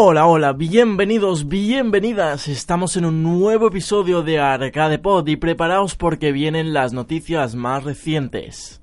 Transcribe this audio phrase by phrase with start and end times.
[0.00, 2.46] Hola, hola, bienvenidos, bienvenidas.
[2.46, 7.82] Estamos en un nuevo episodio de Arcade Pod y preparaos porque vienen las noticias más
[7.82, 8.77] recientes.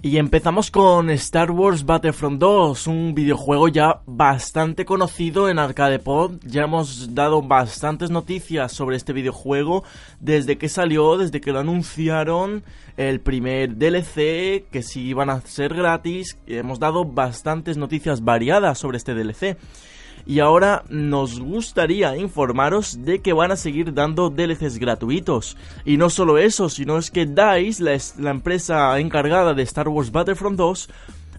[0.00, 6.38] Y empezamos con Star Wars Battlefront 2, un videojuego ya bastante conocido en ArcadePod.
[6.44, 9.82] Ya hemos dado bastantes noticias sobre este videojuego
[10.20, 12.62] desde que salió, desde que lo anunciaron,
[12.96, 16.38] el primer DLC, que sí iban a ser gratis.
[16.46, 19.56] Hemos dado bastantes noticias variadas sobre este DLC
[20.26, 25.56] y ahora nos gustaría informaros de que van a seguir dando DLCs gratuitos.
[25.84, 30.12] Y no solo eso, sino es que DICE, la, la empresa encargada de Star Wars
[30.12, 30.88] Battlefront 2,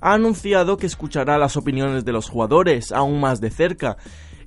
[0.02, 3.98] ha anunciado que escuchará las opiniones de los jugadores aún más de cerca.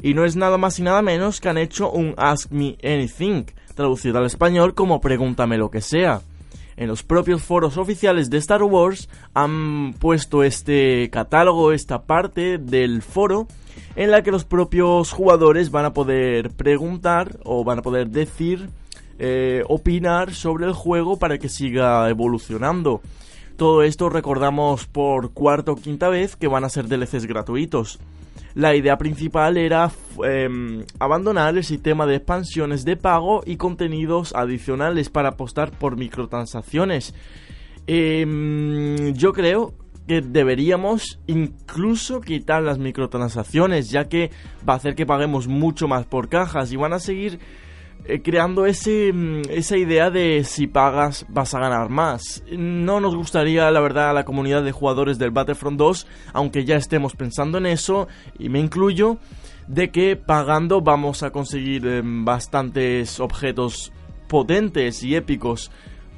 [0.00, 3.44] Y no es nada más y nada menos que han hecho un Ask Me Anything,
[3.74, 6.22] traducido al español como Pregúntame lo que sea.
[6.76, 13.02] En los propios foros oficiales de Star Wars han puesto este catálogo, esta parte del
[13.02, 13.46] foro,
[13.96, 18.68] en la que los propios jugadores van a poder preguntar o van a poder decir,
[19.18, 23.02] eh, opinar sobre el juego para que siga evolucionando.
[23.56, 27.98] Todo esto recordamos por cuarta o quinta vez que van a ser DLCs gratuitos.
[28.54, 29.90] La idea principal era
[30.24, 37.14] em, abandonar el sistema de expansiones de pago y contenidos adicionales para apostar por microtransacciones.
[37.86, 39.74] Em, yo creo
[40.06, 44.30] que deberíamos incluso quitar las microtransacciones, ya que
[44.68, 47.38] va a hacer que paguemos mucho más por cajas y van a seguir
[48.04, 52.42] eh, creando ese, mm, esa idea de si pagas vas a ganar más.
[52.50, 56.76] No nos gustaría, la verdad, a la comunidad de jugadores del Battlefront 2, aunque ya
[56.76, 58.08] estemos pensando en eso,
[58.38, 59.18] y me incluyo,
[59.68, 63.92] de que pagando vamos a conseguir em, bastantes objetos
[64.28, 65.70] potentes y épicos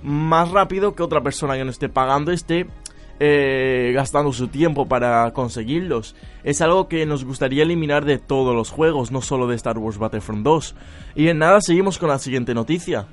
[0.03, 2.67] más rápido que otra persona que no esté pagando esté
[3.21, 6.15] eh, gastando su tiempo para conseguirlos.
[6.43, 9.99] Es algo que nos gustaría eliminar de todos los juegos, no solo de Star Wars
[9.99, 10.75] Battlefront 2.
[11.15, 13.07] Y en nada, seguimos con la siguiente noticia.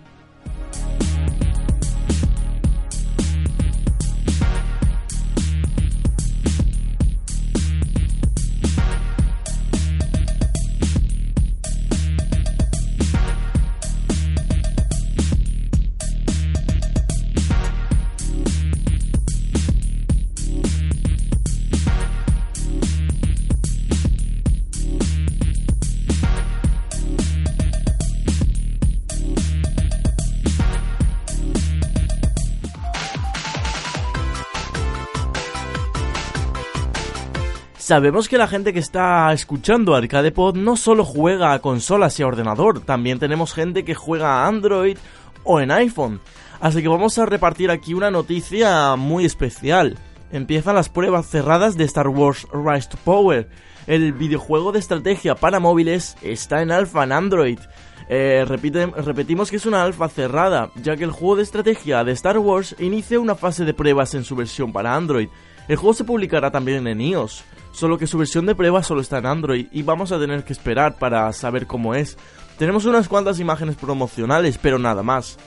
[37.91, 42.27] Sabemos que la gente que está escuchando ArcadePod no solo juega a consolas y a
[42.27, 44.97] ordenador, también tenemos gente que juega a Android
[45.43, 46.21] o en iPhone.
[46.61, 49.99] Así que vamos a repartir aquí una noticia muy especial.
[50.31, 53.49] Empiezan las pruebas cerradas de Star Wars Rise to Power.
[53.88, 57.59] El videojuego de estrategia para móviles está en alfa en Android.
[58.07, 62.38] Eh, repetimos que es una alfa cerrada, ya que el juego de estrategia de Star
[62.38, 65.27] Wars inicia una fase de pruebas en su versión para Android.
[65.68, 69.18] El juego se publicará también en iOS solo que su versión de prueba solo está
[69.19, 72.18] en Android y vamos a tener que esperar para saber cómo es.
[72.58, 75.38] Tenemos unas cuantas imágenes promocionales, pero nada más.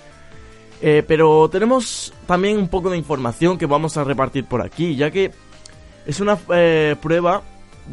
[0.83, 5.11] Eh, pero tenemos también un poco de información que vamos a repartir por aquí, ya
[5.11, 5.31] que
[6.07, 7.43] es una eh, prueba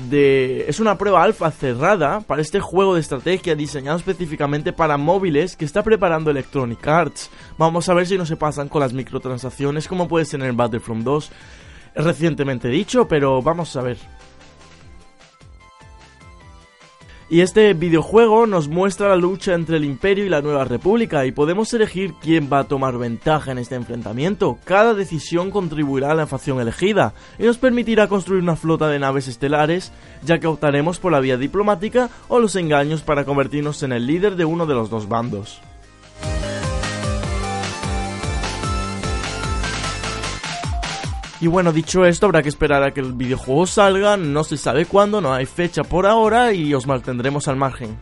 [0.09, 5.57] de es una prueba alfa cerrada para este juego de estrategia diseñado específicamente para móviles
[5.57, 7.29] que está preparando Electronic Arts.
[7.57, 11.03] Vamos a ver si no se pasan con las microtransacciones como puede ser en Battlefront
[11.03, 11.31] 2
[11.95, 13.97] recientemente dicho, pero vamos a ver.
[17.31, 21.31] Y este videojuego nos muestra la lucha entre el Imperio y la Nueva República y
[21.31, 24.59] podemos elegir quién va a tomar ventaja en este enfrentamiento.
[24.65, 29.29] Cada decisión contribuirá a la facción elegida y nos permitirá construir una flota de naves
[29.29, 29.93] estelares,
[30.25, 34.35] ya que optaremos por la vía diplomática o los engaños para convertirnos en el líder
[34.35, 35.61] de uno de los dos bandos.
[41.41, 44.85] Y bueno, dicho esto, habrá que esperar a que el videojuego salga, no se sabe
[44.85, 47.97] cuándo, no hay fecha por ahora y os mantendremos al margen.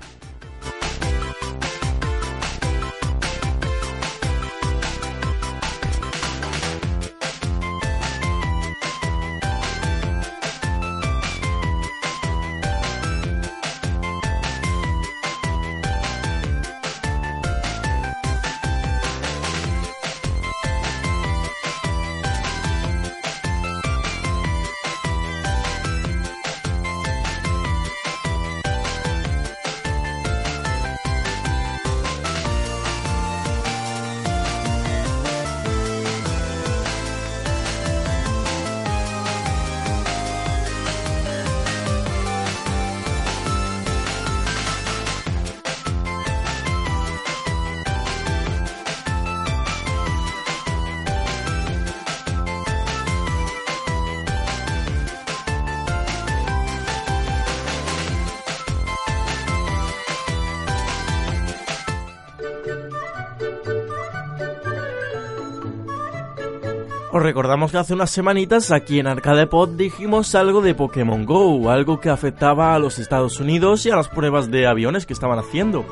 [67.20, 72.00] Os recordamos que hace unas semanitas aquí en ArcadePod dijimos algo de Pokémon Go, algo
[72.00, 75.86] que afectaba a los Estados Unidos y a las pruebas de aviones que estaban haciendo.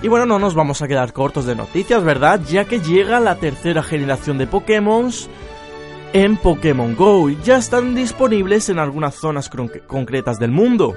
[0.00, 2.40] Y bueno, no nos vamos a quedar cortos de noticias, ¿verdad?
[2.48, 5.10] Ya que llega la tercera generación de Pokémon
[6.14, 9.50] en Pokémon Go y ya están disponibles en algunas zonas
[9.86, 10.94] concretas del mundo.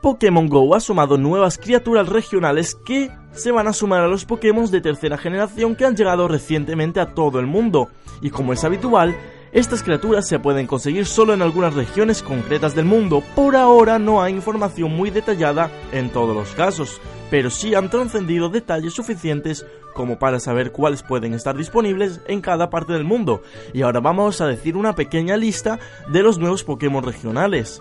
[0.00, 4.70] Pokémon Go ha sumado nuevas criaturas regionales que se van a sumar a los Pokémon
[4.70, 7.88] de tercera generación que han llegado recientemente a todo el mundo.
[8.20, 9.16] Y como es habitual,
[9.52, 13.22] estas criaturas se pueden conseguir solo en algunas regiones concretas del mundo.
[13.34, 17.00] Por ahora no hay información muy detallada en todos los casos,
[17.30, 22.70] pero sí han trascendido detalles suficientes como para saber cuáles pueden estar disponibles en cada
[22.70, 23.42] parte del mundo.
[23.72, 25.78] Y ahora vamos a decir una pequeña lista
[26.12, 27.80] de los nuevos Pokémon regionales.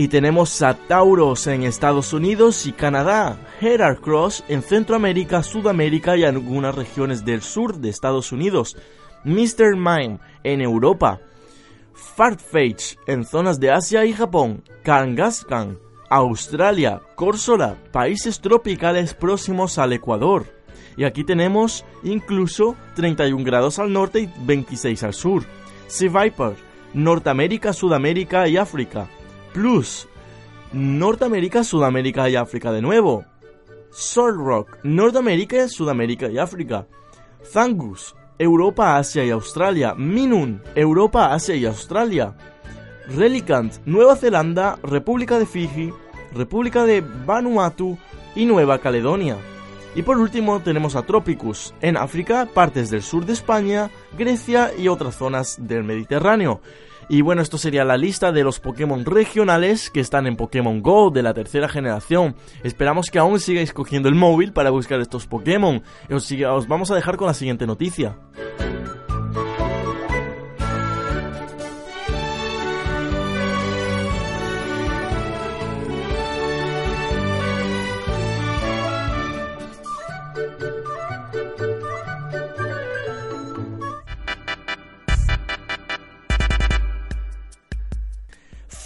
[0.00, 0.78] Y tenemos a
[1.46, 7.88] en Estados Unidos y Canadá, Heracross en Centroamérica, Sudamérica y algunas regiones del sur de
[7.88, 8.76] Estados Unidos,
[9.24, 9.74] Mr.
[9.74, 11.18] Mime en Europa,
[11.94, 20.46] Farfetch en zonas de Asia y Japón, Kangaskhan, Australia, Corsola, países tropicales próximos al Ecuador.
[20.96, 25.42] Y aquí tenemos incluso 31 grados al norte y 26 al sur.
[25.88, 26.54] Sea Viper,
[26.94, 29.08] Norteamérica, Sudamérica y África.
[29.52, 30.08] Plus,
[30.72, 33.24] Norteamérica, Sudamérica y África de nuevo.
[33.90, 36.86] Sword Rock, Norteamérica, Sudamérica y África.
[37.44, 39.94] Zangus, Europa, Asia y Australia.
[39.94, 42.36] Minun, Europa, Asia y Australia.
[43.08, 45.92] Relicant, Nueva Zelanda, República de Fiji,
[46.34, 47.96] República de Vanuatu
[48.36, 49.36] y Nueva Caledonia.
[49.94, 54.88] Y por último tenemos a Tropicus, en África, partes del sur de España, Grecia y
[54.88, 56.60] otras zonas del Mediterráneo.
[57.08, 61.10] Y bueno, esto sería la lista de los Pokémon regionales que están en Pokémon Go
[61.10, 62.36] de la tercera generación.
[62.62, 65.82] Esperamos que aún sigáis cogiendo el móvil para buscar estos Pokémon.
[66.10, 68.16] Os, os vamos a dejar con la siguiente noticia.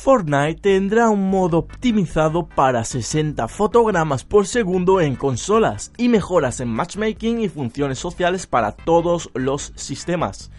[0.02, 6.70] Fortnite tendrá un modo optimizado para 60 fotogramas por segundo en consolas y mejoras en
[6.70, 10.50] matchmaking y funciones sociales para todos los sistemas.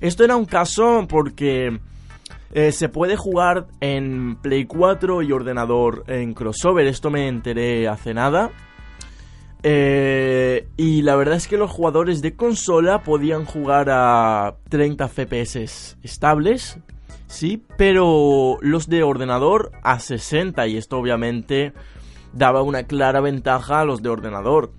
[0.00, 1.80] Esto era un caso porque
[2.54, 8.14] eh, se puede jugar en Play 4 y ordenador en crossover, esto me enteré hace
[8.14, 8.50] nada.
[9.64, 15.98] Eh, y la verdad es que los jugadores de consola podían jugar a 30 FPS
[16.02, 16.78] estables,
[17.28, 21.72] sí, pero los de ordenador a 60 y esto obviamente
[22.32, 24.72] daba una clara ventaja a los de ordenador.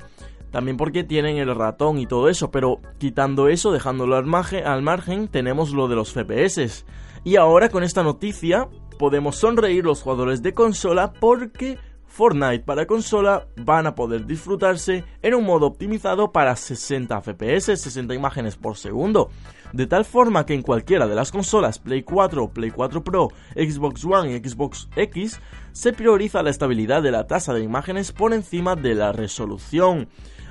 [0.51, 4.81] También porque tienen el ratón y todo eso, pero quitando eso, dejándolo al margen, al
[4.81, 6.85] margen tenemos lo de los FPS.
[7.23, 11.77] Y ahora con esta noticia podemos sonreír los jugadores de consola porque
[12.09, 18.15] Fortnite para consola van a poder disfrutarse en un modo optimizado para 60 FPS, 60
[18.15, 19.29] imágenes por segundo,
[19.73, 24.03] de tal forma que en cualquiera de las consolas Play 4, Play 4 Pro, Xbox
[24.03, 25.39] One y Xbox X
[25.71, 30.09] se prioriza la estabilidad de la tasa de imágenes por encima de la resolución,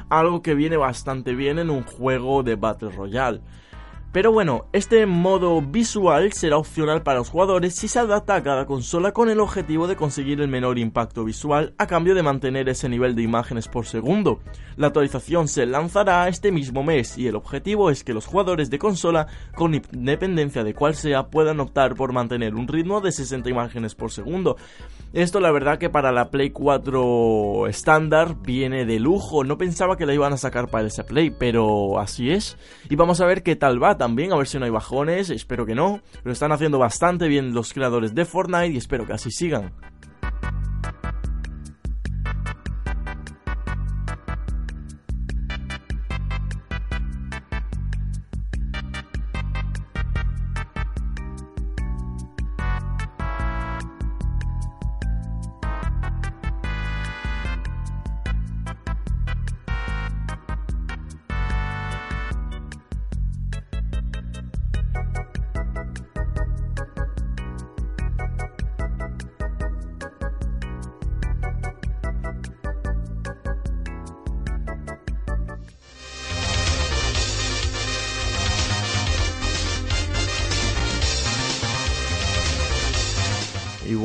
[0.09, 3.41] algo que viene bastante bien en un juego de Battle Royale.
[4.11, 8.65] Pero bueno, este modo visual será opcional para los jugadores si se adapta a cada
[8.65, 12.89] consola con el objetivo de conseguir el menor impacto visual a cambio de mantener ese
[12.89, 14.41] nivel de imágenes por segundo.
[14.77, 18.79] La actualización se lanzará este mismo mes y el objetivo es que los jugadores de
[18.79, 23.95] consola, con independencia de cuál sea, puedan optar por mantener un ritmo de 60 imágenes
[23.95, 24.57] por segundo.
[25.13, 30.07] Esto la verdad que para la Play 4 estándar viene de lujo, no pensaba que
[30.07, 32.57] la iban a sacar para ese Play, pero así es.
[32.89, 35.67] Y vamos a ver qué tal va también, a ver si no hay bajones, espero
[35.67, 36.01] que no.
[36.25, 39.73] Lo están haciendo bastante bien los creadores de Fortnite y espero que así sigan.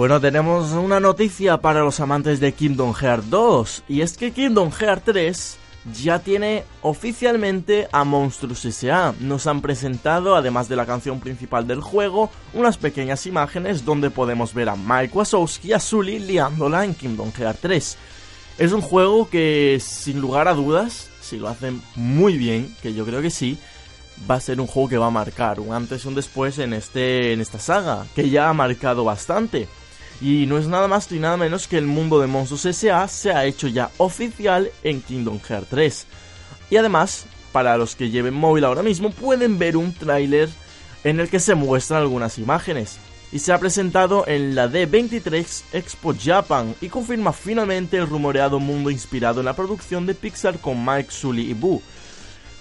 [0.03, 4.69] Bueno, tenemos una noticia para los amantes de Kingdom Hearts 2, y es que Kingdom
[4.69, 5.57] Hearts 3
[5.93, 9.13] ya tiene oficialmente a Monstrous S.A.
[9.21, 14.53] Nos han presentado, además de la canción principal del juego, unas pequeñas imágenes donde podemos
[14.53, 17.97] ver a Mike Wazowski y a Sully liándola en Kingdom Hearts 3.
[18.57, 23.05] Es un juego que, sin lugar a dudas, si lo hacen muy bien, que yo
[23.05, 23.57] creo que sí,
[24.29, 26.73] va a ser un juego que va a marcar un antes y un después en,
[26.73, 29.69] este, en esta saga, que ya ha marcado bastante.
[30.21, 33.07] Y no es nada más ni nada menos que el mundo de Monsters S.A.
[33.07, 36.05] se ha hecho ya oficial en Kingdom Hearts 3.
[36.69, 40.49] Y además, para los que lleven móvil ahora mismo, pueden ver un tráiler
[41.03, 42.99] en el que se muestran algunas imágenes.
[43.31, 48.91] Y se ha presentado en la D23 Expo Japan y confirma finalmente el rumoreado mundo
[48.91, 51.81] inspirado en la producción de Pixar con Mike Sully y Boo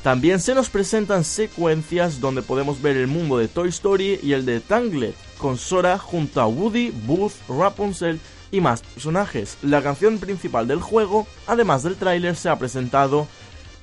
[0.03, 4.45] también se nos presentan secuencias donde podemos ver el mundo de Toy Story y el
[4.45, 8.19] de Tangled, con Sora junto a Woody, Booth, Rapunzel
[8.51, 9.59] y más personajes.
[9.63, 13.29] La canción principal del juego, además del tráiler, se ha presentado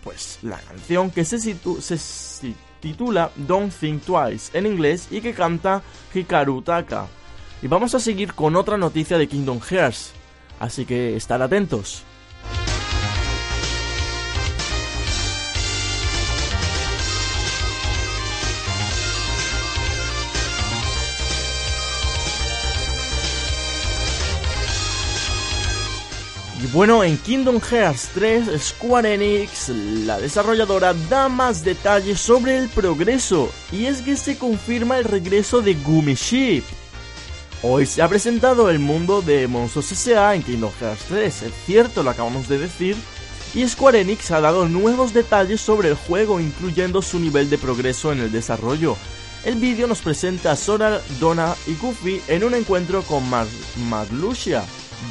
[0.04, 5.82] pues la canción que se, se titula Don't Think Twice en inglés y que canta
[6.14, 7.08] Hikaru Taka.
[7.62, 10.12] Y vamos a seguir con otra noticia de Kingdom Hearts,
[10.60, 12.04] así que estar atentos.
[26.62, 32.68] Y bueno, en Kingdom Hearts 3, Square Enix, la desarrolladora, da más detalles sobre el
[32.68, 36.63] progreso, y es que se confirma el regreso de Gumi Ship.
[37.63, 40.36] Hoy se ha presentado el mundo de Monsters S.A.
[40.36, 42.98] en Kingdom Hearts 3, es cierto, lo acabamos de decir,
[43.54, 48.12] y Square Enix ha dado nuevos detalles sobre el juego, incluyendo su nivel de progreso
[48.12, 48.98] en el desarrollo.
[49.46, 53.48] El vídeo nos presenta a Sora, Donna y Goofy en un encuentro con Mar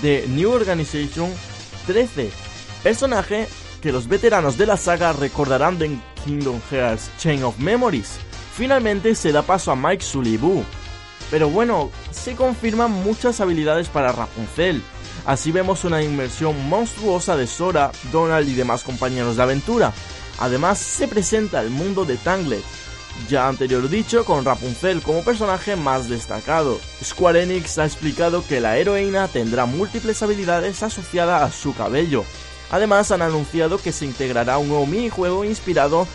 [0.02, 1.32] de New Organization
[1.86, 2.30] 13,
[2.82, 3.48] personaje
[3.80, 8.18] que los veteranos de la saga recordarán de Kingdom Hearts Chain of Memories.
[8.54, 10.64] Finalmente se da paso a Mike Sulibu.
[11.30, 14.82] Pero bueno, se confirman muchas habilidades para Rapunzel.
[15.26, 19.92] Así vemos una inmersión monstruosa de Sora, Donald y demás compañeros de aventura.
[20.38, 22.62] Además se presenta el mundo de Tanglet,
[23.28, 26.78] ya anterior dicho, con Rapunzel como personaje más destacado.
[27.02, 32.24] Square Enix ha explicado que la heroína tendrá múltiples habilidades asociadas a su cabello.
[32.70, 36.06] Además han anunciado que se integrará un nuevo minijuego inspirado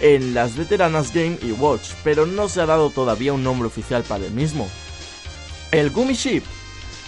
[0.00, 4.02] en las veteranas Game y Watch, pero no se ha dado todavía un nombre oficial
[4.02, 4.68] para el mismo.
[5.70, 6.42] El Gumi Ship,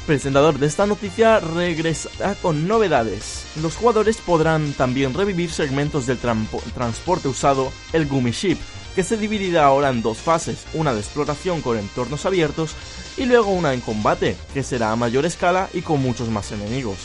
[0.07, 3.45] presentador de esta noticia, regresará con novedades.
[3.63, 8.59] Los jugadores podrán también revivir segmentos del transporte usado, el Gumi Ship,
[8.97, 12.75] que se dividirá ahora en dos fases, una de exploración con entornos abiertos
[13.19, 16.97] y luego una en combate, que será a mayor escala y con muchos más enemigos.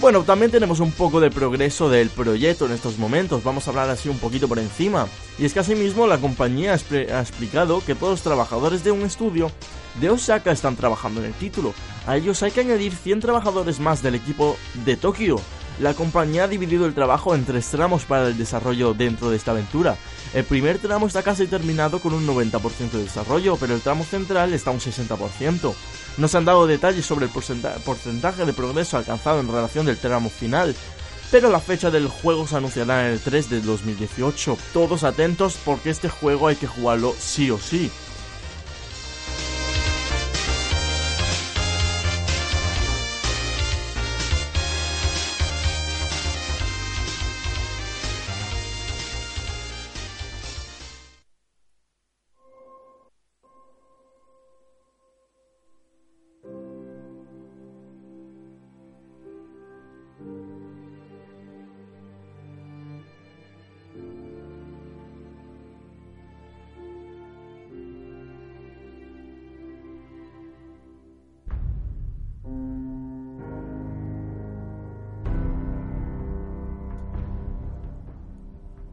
[0.00, 3.90] Bueno, también tenemos un poco de progreso del proyecto en estos momentos, vamos a hablar
[3.90, 5.08] así un poquito por encima.
[5.40, 9.50] Y es que asimismo la compañía ha explicado que todos los trabajadores de un estudio
[10.00, 11.74] de Osaka están trabajando en el título.
[12.06, 15.40] A ellos hay que añadir 100 trabajadores más del equipo de Tokio.
[15.80, 19.50] La compañía ha dividido el trabajo en tres tramos para el desarrollo dentro de esta
[19.50, 19.96] aventura.
[20.34, 24.52] El primer tramo está casi terminado con un 90% de desarrollo, pero el tramo central
[24.52, 25.74] está a un 60%.
[26.18, 30.28] No se han dado detalles sobre el porcentaje de progreso alcanzado en relación del tramo
[30.28, 30.74] final,
[31.30, 34.56] pero la fecha del juego se anunciará en el 3 de 2018.
[34.72, 37.90] Todos atentos porque este juego hay que jugarlo sí o sí.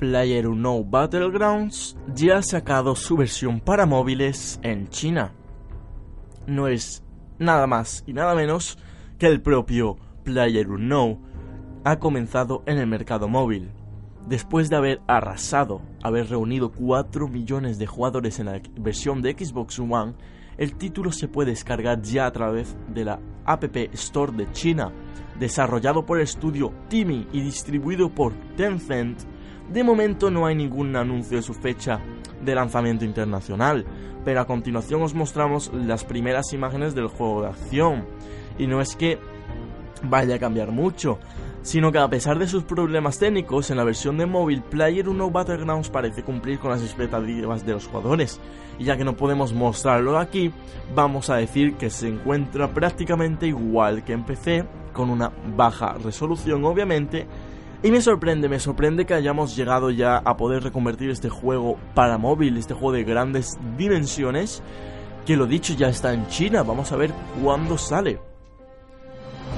[0.03, 5.31] PlayerUnknown Battlegrounds ya ha sacado su versión para móviles en China.
[6.45, 7.01] No es
[7.39, 8.77] nada más y nada menos
[9.17, 11.21] que el propio PlayerUnknown
[11.85, 13.71] ha comenzado en el mercado móvil.
[14.27, 19.79] Después de haber arrasado, haber reunido 4 millones de jugadores en la versión de Xbox
[19.79, 20.15] One,
[20.57, 23.63] el título se puede descargar ya a través de la App
[23.93, 24.91] Store de China,
[25.39, 29.31] desarrollado por el estudio Timmy y distribuido por Tencent
[29.71, 31.99] De momento no hay ningún anuncio de su fecha
[32.41, 33.85] de lanzamiento internacional,
[34.23, 38.05] pero a continuación os mostramos las primeras imágenes del juego de acción.
[38.57, 39.19] Y no es que
[40.03, 41.19] vaya a cambiar mucho,
[41.61, 45.31] sino que a pesar de sus problemas técnicos, en la versión de móvil, Player 1
[45.31, 48.39] Battlegrounds parece cumplir con las expectativas de los jugadores.
[48.77, 50.51] Y ya que no podemos mostrarlo aquí,
[50.93, 56.63] vamos a decir que se encuentra prácticamente igual que en PC, con una baja resolución
[56.65, 57.27] obviamente,
[57.83, 62.17] y me sorprende, me sorprende que hayamos llegado ya a poder reconvertir este juego para
[62.17, 64.63] móvil, este juego de grandes dimensiones,
[65.25, 68.21] que lo dicho ya está en China, vamos a ver cuándo sale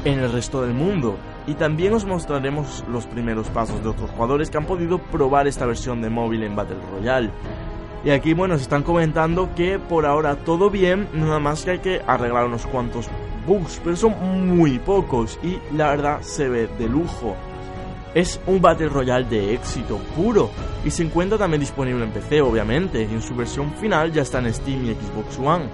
[0.05, 1.17] en el resto del mundo.
[1.45, 5.67] Y también os mostraremos los primeros pasos de otros jugadores que han podido probar esta
[5.67, 7.29] versión de móvil en Battle Royale.
[8.03, 11.79] Y aquí, bueno, se están comentando que por ahora todo bien, nada más que hay
[11.79, 13.07] que arreglar unos cuantos
[13.45, 17.35] bugs, pero son muy pocos y la verdad se ve de lujo.
[18.15, 20.49] Es un Battle Royale de éxito puro
[20.85, 24.39] y se encuentra también disponible en PC, obviamente, y en su versión final ya está
[24.39, 25.65] en Steam y Xbox One.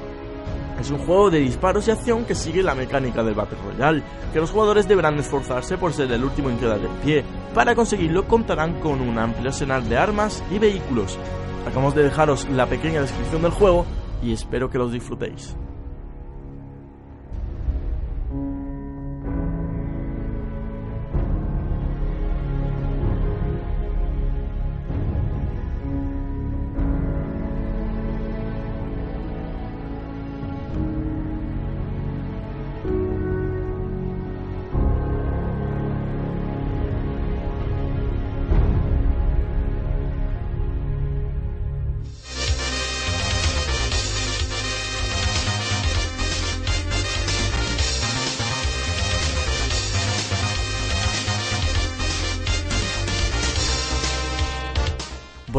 [0.80, 4.02] Es un juego de disparos y acción que sigue la mecánica del Battle Royale,
[4.34, 7.24] que los jugadores deberán esforzarse por ser el último en quedar en pie.
[7.54, 11.20] Para conseguirlo contarán con un amplio arsenal de armas y vehículos.
[11.68, 13.86] Acabamos de dejaros la pequeña descripción del juego
[14.24, 15.56] y espero que los disfrutéis.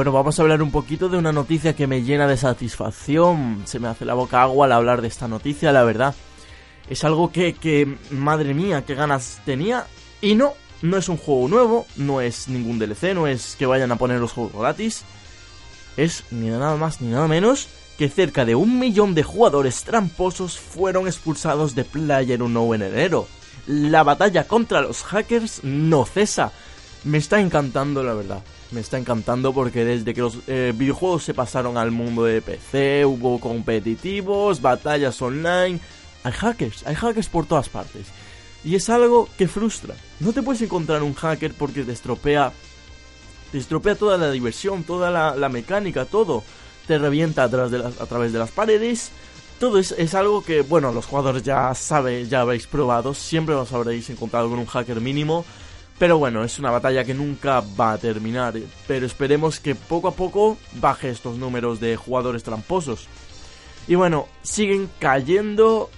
[0.02, 3.62] Bueno, vamos a hablar un poquito de una noticia que me llena de satisfacción.
[3.66, 6.16] Se me hace la boca agua al hablar de esta noticia, la verdad.
[6.90, 9.86] Es algo que, que, madre mía, qué ganas tenía.
[10.20, 13.92] Y no, no es un juego nuevo, no es ningún DLC, no es que vayan
[13.92, 15.04] a poner los juegos gratis.
[15.96, 20.58] Es ni nada más ni nada menos que cerca de un millón de jugadores tramposos
[20.58, 23.28] fueron expulsados de Player 1 en enero.
[23.68, 26.50] La batalla contra los hackers no cesa.
[27.04, 31.34] Me está encantando, la verdad me está encantando porque desde que los eh, videojuegos se
[31.34, 35.78] pasaron al mundo de PC, hubo competitivos, batallas online,
[36.24, 38.06] hay hackers, hay hackers por todas partes.
[38.64, 39.94] Y es algo que frustra.
[40.20, 42.52] No te puedes encontrar un hacker porque te estropea,
[43.50, 46.44] te estropea toda la diversión, toda la, mecánica, todo.
[46.86, 49.10] Te revienta a través de las, a través de las paredes.
[49.58, 53.14] Todo es, es, algo que, bueno, los jugadores ya saben, ya habréis probado.
[53.14, 55.44] Siempre os habréis encontrado con un hacker mínimo
[56.02, 58.54] pero bueno, es una batalla que nunca va a terminar.
[58.88, 63.06] Pero esperemos que poco a poco baje estos números de jugadores tramposos.
[63.86, 65.90] Y bueno, siguen cayendo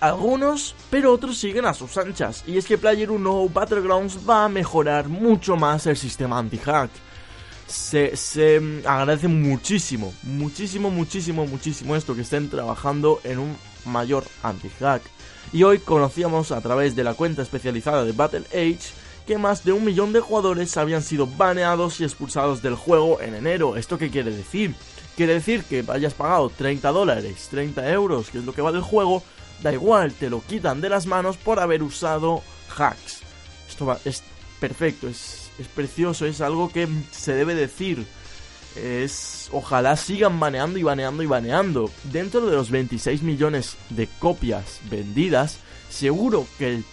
[0.00, 2.44] algunos, pero otros siguen a sus anchas.
[2.46, 6.90] Y es que Player 1 Battlegrounds va a mejorar mucho más el sistema anti-hack.
[7.66, 15.02] Se, se agradece muchísimo, muchísimo, muchísimo, muchísimo esto que estén trabajando en un mayor anti-hack.
[15.52, 19.72] Y hoy conocíamos a través de la cuenta especializada de Battle Age que más de
[19.72, 23.76] un millón de jugadores habían sido baneados y expulsados del juego en enero.
[23.76, 24.74] ¿Esto qué quiere decir?
[25.16, 28.84] Quiere decir que hayas pagado 30 dólares, 30 euros, que es lo que vale el
[28.84, 29.22] juego,
[29.62, 32.42] da igual, te lo quitan de las manos por haber usado
[32.76, 33.20] hacks.
[33.68, 34.22] Esto es
[34.58, 38.06] perfecto, es, es precioso, es algo que se debe decir.
[38.76, 39.48] Es.
[39.52, 41.90] Ojalá sigan baneando y baneando y baneando.
[42.04, 46.84] Dentro de los 26 millones de copias vendidas, seguro que el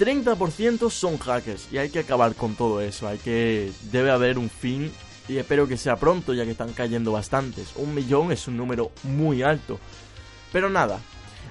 [0.00, 3.06] 30% son hackers y hay que acabar con todo eso.
[3.06, 4.90] Hay que debe haber un fin
[5.28, 7.74] y espero que sea pronto ya que están cayendo bastantes.
[7.76, 9.78] Un millón es un número muy alto.
[10.52, 11.00] Pero nada,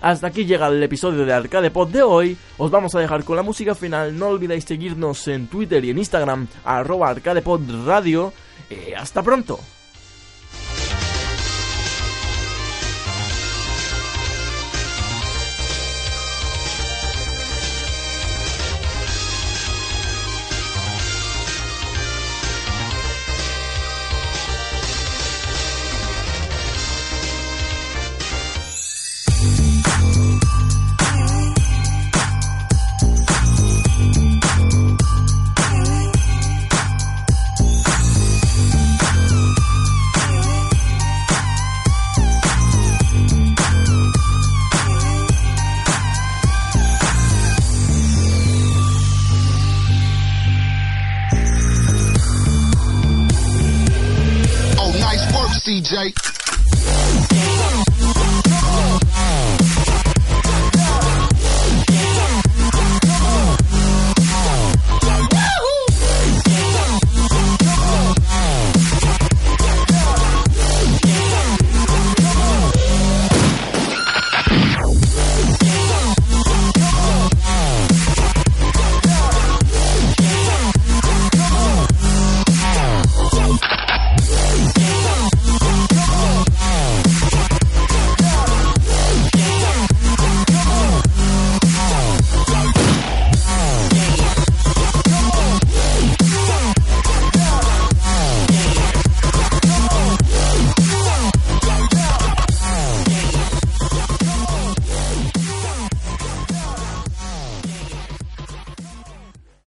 [0.01, 2.37] hasta aquí llega el episodio de Arcade Pod de hoy.
[2.57, 4.17] Os vamos a dejar con la música final.
[4.17, 8.33] No olvidéis seguirnos en Twitter y en Instagram, arroba arcadepod radio.
[8.69, 9.59] Y hasta pronto.